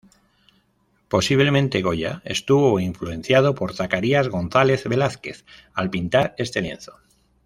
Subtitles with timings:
[1.09, 6.97] Posiblemente Goya estuvo influenciado por Zacarías González Velázquez al pintar este lienzo.